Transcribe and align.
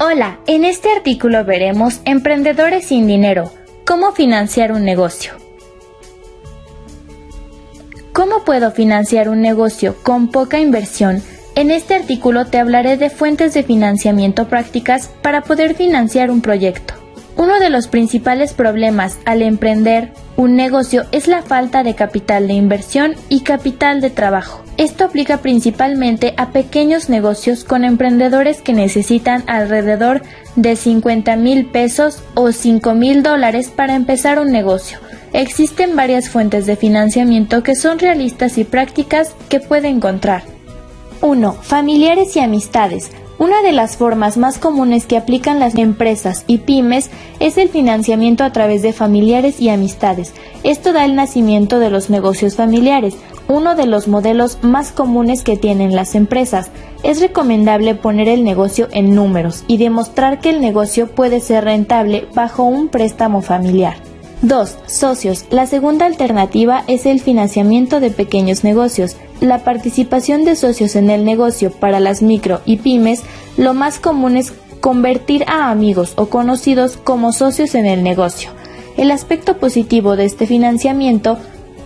Hola, 0.00 0.38
en 0.46 0.64
este 0.64 0.92
artículo 0.92 1.44
veremos 1.44 2.00
Emprendedores 2.04 2.86
sin 2.86 3.08
dinero, 3.08 3.50
cómo 3.84 4.12
financiar 4.12 4.70
un 4.70 4.84
negocio. 4.84 5.32
¿Cómo 8.12 8.44
puedo 8.44 8.70
financiar 8.70 9.28
un 9.28 9.40
negocio 9.40 9.96
con 10.04 10.28
poca 10.28 10.60
inversión? 10.60 11.20
En 11.56 11.72
este 11.72 11.96
artículo 11.96 12.46
te 12.46 12.58
hablaré 12.58 12.96
de 12.96 13.10
fuentes 13.10 13.54
de 13.54 13.64
financiamiento 13.64 14.46
prácticas 14.46 15.08
para 15.20 15.42
poder 15.42 15.74
financiar 15.74 16.30
un 16.30 16.42
proyecto. 16.42 16.94
Uno 17.38 17.60
de 17.60 17.70
los 17.70 17.86
principales 17.86 18.52
problemas 18.52 19.16
al 19.24 19.42
emprender 19.42 20.12
un 20.36 20.56
negocio 20.56 21.04
es 21.12 21.28
la 21.28 21.42
falta 21.42 21.84
de 21.84 21.94
capital 21.94 22.48
de 22.48 22.54
inversión 22.54 23.14
y 23.28 23.42
capital 23.42 24.00
de 24.00 24.10
trabajo. 24.10 24.64
Esto 24.76 25.04
aplica 25.04 25.36
principalmente 25.36 26.34
a 26.36 26.50
pequeños 26.50 27.08
negocios 27.08 27.62
con 27.62 27.84
emprendedores 27.84 28.60
que 28.60 28.72
necesitan 28.72 29.44
alrededor 29.46 30.22
de 30.56 30.74
50 30.74 31.36
mil 31.36 31.66
pesos 31.66 32.24
o 32.34 32.50
5 32.50 32.94
mil 32.94 33.22
dólares 33.22 33.68
para 33.68 33.94
empezar 33.94 34.40
un 34.40 34.50
negocio. 34.50 34.98
Existen 35.32 35.94
varias 35.94 36.30
fuentes 36.30 36.66
de 36.66 36.74
financiamiento 36.74 37.62
que 37.62 37.76
son 37.76 38.00
realistas 38.00 38.58
y 38.58 38.64
prácticas 38.64 39.36
que 39.48 39.60
puede 39.60 39.86
encontrar. 39.86 40.42
1. 41.20 41.52
Familiares 41.52 42.34
y 42.34 42.40
amistades. 42.40 43.12
Una 43.38 43.62
de 43.62 43.70
las 43.70 43.96
formas 43.96 44.36
más 44.36 44.58
comunes 44.58 45.06
que 45.06 45.16
aplican 45.16 45.60
las 45.60 45.76
empresas 45.76 46.42
y 46.48 46.58
pymes 46.58 47.08
es 47.38 47.56
el 47.56 47.68
financiamiento 47.68 48.42
a 48.42 48.52
través 48.52 48.82
de 48.82 48.92
familiares 48.92 49.60
y 49.60 49.68
amistades. 49.68 50.34
Esto 50.64 50.92
da 50.92 51.04
el 51.04 51.14
nacimiento 51.14 51.78
de 51.78 51.88
los 51.88 52.10
negocios 52.10 52.56
familiares, 52.56 53.16
uno 53.46 53.76
de 53.76 53.86
los 53.86 54.08
modelos 54.08 54.58
más 54.62 54.90
comunes 54.90 55.44
que 55.44 55.56
tienen 55.56 55.94
las 55.94 56.16
empresas. 56.16 56.72
Es 57.04 57.20
recomendable 57.20 57.94
poner 57.94 58.28
el 58.28 58.42
negocio 58.42 58.88
en 58.90 59.14
números 59.14 59.62
y 59.68 59.76
demostrar 59.76 60.40
que 60.40 60.50
el 60.50 60.60
negocio 60.60 61.06
puede 61.06 61.38
ser 61.38 61.62
rentable 61.62 62.26
bajo 62.34 62.64
un 62.64 62.88
préstamo 62.88 63.40
familiar. 63.40 64.07
2. 64.42 64.76
Socios. 64.86 65.46
La 65.50 65.66
segunda 65.66 66.06
alternativa 66.06 66.84
es 66.86 67.04
el 67.06 67.20
financiamiento 67.20 67.98
de 68.00 68.10
pequeños 68.10 68.64
negocios. 68.64 69.16
La 69.40 69.64
participación 69.64 70.44
de 70.44 70.54
socios 70.56 70.96
en 70.96 71.10
el 71.10 71.24
negocio 71.24 71.70
para 71.72 72.00
las 72.00 72.22
micro 72.22 72.60
y 72.64 72.76
pymes, 72.76 73.22
lo 73.56 73.74
más 73.74 73.98
común 73.98 74.36
es 74.36 74.52
convertir 74.80 75.44
a 75.48 75.70
amigos 75.70 76.12
o 76.16 76.26
conocidos 76.26 76.96
como 76.96 77.32
socios 77.32 77.74
en 77.74 77.86
el 77.86 78.04
negocio. 78.04 78.50
El 78.96 79.10
aspecto 79.10 79.58
positivo 79.58 80.16
de 80.16 80.24
este 80.24 80.46
financiamiento 80.46 81.36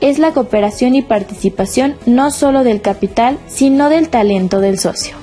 es 0.00 0.18
la 0.18 0.32
cooperación 0.32 0.94
y 0.94 1.02
participación 1.02 1.96
no 2.06 2.30
solo 2.30 2.64
del 2.64 2.80
capital, 2.80 3.38
sino 3.48 3.88
del 3.88 4.08
talento 4.08 4.60
del 4.60 4.78
socio. 4.78 5.16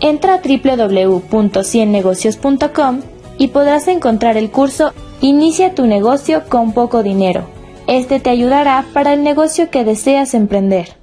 Entra 0.00 0.34
a 0.34 0.42
www.ciennegocios.com 0.42 3.00
y 3.38 3.48
podrás 3.48 3.88
encontrar 3.88 4.36
el 4.36 4.50
curso 4.50 4.92
Inicia 5.22 5.74
tu 5.74 5.86
negocio 5.86 6.44
con 6.48 6.72
poco 6.72 7.02
dinero. 7.02 7.46
Este 7.86 8.20
te 8.20 8.28
ayudará 8.28 8.84
para 8.92 9.14
el 9.14 9.24
negocio 9.24 9.70
que 9.70 9.82
deseas 9.82 10.34
emprender. 10.34 10.96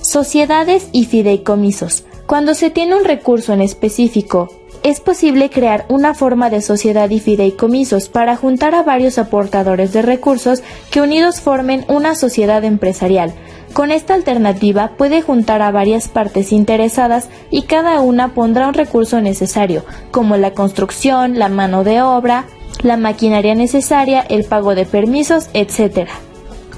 Sociedades 0.00 0.88
y 0.90 1.04
fideicomisos. 1.04 2.04
Cuando 2.26 2.54
se 2.54 2.70
tiene 2.70 2.96
un 2.96 3.04
recurso 3.04 3.52
en 3.52 3.60
específico, 3.60 4.48
es 4.82 4.98
posible 4.98 5.48
crear 5.48 5.86
una 5.88 6.12
forma 6.12 6.50
de 6.50 6.60
sociedad 6.60 7.08
y 7.10 7.20
fideicomisos 7.20 8.08
para 8.08 8.36
juntar 8.36 8.74
a 8.74 8.82
varios 8.82 9.18
aportadores 9.18 9.92
de 9.92 10.02
recursos 10.02 10.62
que 10.90 11.00
unidos 11.00 11.40
formen 11.40 11.84
una 11.88 12.16
sociedad 12.16 12.64
empresarial 12.64 13.32
con 13.76 13.90
esta 13.90 14.14
alternativa 14.14 14.92
puede 14.96 15.20
juntar 15.20 15.60
a 15.60 15.70
varias 15.70 16.08
partes 16.08 16.50
interesadas 16.50 17.28
y 17.50 17.64
cada 17.64 18.00
una 18.00 18.32
pondrá 18.32 18.68
un 18.68 18.72
recurso 18.72 19.20
necesario, 19.20 19.84
como 20.10 20.38
la 20.38 20.52
construcción, 20.52 21.38
la 21.38 21.50
mano 21.50 21.84
de 21.84 22.00
obra, 22.00 22.46
la 22.82 22.96
maquinaria 22.96 23.54
necesaria, 23.54 24.24
el 24.30 24.44
pago 24.44 24.74
de 24.74 24.86
permisos, 24.86 25.50
etc. 25.52 26.08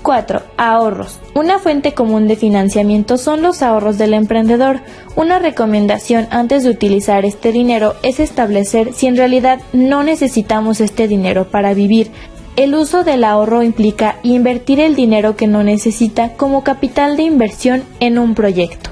4. 0.03 0.43
Ahorros. 0.56 1.21
Una 1.37 1.61
fuente 1.61 1.95
común 1.95 2.27
de 2.27 2.34
financiamiento 2.34 3.17
son 3.17 3.43
los 3.43 3.62
ahorros 3.62 3.97
del 3.97 4.12
emprendedor. 4.12 4.81
Una 5.15 5.39
recomendación 5.39 6.27
antes 6.33 6.65
de 6.65 6.71
utilizar 6.71 7.25
este 7.25 7.53
dinero 7.53 7.95
es 8.03 8.19
establecer 8.19 8.93
si 8.93 9.06
en 9.06 9.17
realidad 9.17 9.61
no 9.72 10.03
necesitamos 10.03 10.81
este 10.81 11.06
dinero 11.06 11.45
para 11.49 11.75
vivir, 11.75 12.11
el 12.59 12.75
uso 12.75 13.05
del 13.05 13.23
ahorro 13.23 13.63
implica 13.63 14.17
invertir 14.25 14.81
el 14.81 14.97
dinero 14.97 15.37
que 15.37 15.47
no 15.47 15.63
necesita 15.63 16.33
como 16.33 16.65
capital 16.65 17.17
de 17.17 17.23
inversión 17.23 17.85
en 18.01 18.19
un 18.19 18.35
proyecto. 18.35 18.91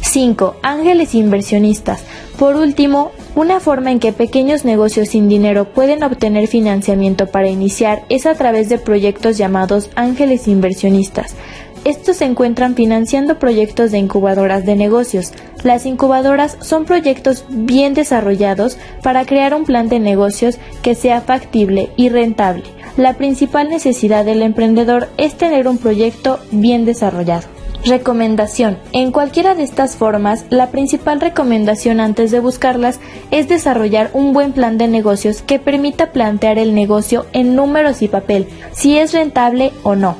5. 0.00 0.56
Ángeles 0.64 1.14
inversionistas. 1.14 2.02
Por 2.36 2.56
último, 2.56 3.12
una 3.36 3.60
forma 3.60 3.92
en 3.92 4.00
que 4.00 4.12
pequeños 4.12 4.64
negocios 4.64 5.10
sin 5.10 5.28
dinero 5.28 5.66
pueden 5.66 6.02
obtener 6.02 6.48
financiamiento 6.48 7.28
para 7.28 7.48
iniciar 7.48 8.02
es 8.08 8.26
a 8.26 8.34
través 8.34 8.68
de 8.68 8.78
proyectos 8.78 9.38
llamados 9.38 9.88
ángeles 9.94 10.48
inversionistas. 10.48 11.36
Estos 11.84 12.16
se 12.16 12.24
encuentran 12.24 12.74
financiando 12.74 13.38
proyectos 13.38 13.92
de 13.92 13.98
incubadoras 13.98 14.66
de 14.66 14.74
negocios. 14.74 15.32
Las 15.62 15.86
incubadoras 15.86 16.56
son 16.60 16.86
proyectos 16.86 17.44
bien 17.48 17.94
desarrollados 17.94 18.78
para 19.00 19.24
crear 19.26 19.54
un 19.54 19.64
plan 19.64 19.88
de 19.88 20.00
negocios 20.00 20.58
que 20.82 20.96
sea 20.96 21.20
factible 21.20 21.90
y 21.96 22.08
rentable 22.08 22.79
la 22.96 23.14
principal 23.14 23.68
necesidad 23.68 24.24
del 24.24 24.42
emprendedor 24.42 25.08
es 25.16 25.36
tener 25.36 25.68
un 25.68 25.78
proyecto 25.78 26.40
bien 26.50 26.84
desarrollado. 26.84 27.46
Recomendación. 27.84 28.78
En 28.92 29.10
cualquiera 29.10 29.54
de 29.54 29.62
estas 29.62 29.96
formas, 29.96 30.44
la 30.50 30.70
principal 30.70 31.18
recomendación 31.20 32.00
antes 32.00 32.30
de 32.30 32.40
buscarlas 32.40 33.00
es 33.30 33.48
desarrollar 33.48 34.10
un 34.12 34.34
buen 34.34 34.52
plan 34.52 34.76
de 34.76 34.86
negocios 34.86 35.40
que 35.40 35.58
permita 35.58 36.12
plantear 36.12 36.58
el 36.58 36.74
negocio 36.74 37.24
en 37.32 37.56
números 37.56 38.02
y 38.02 38.08
papel, 38.08 38.46
si 38.72 38.98
es 38.98 39.14
rentable 39.14 39.72
o 39.82 39.94
no. 39.94 40.16